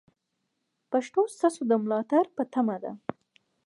[0.91, 2.91] پښتو ستاسو د ملاتړ په تمه ده.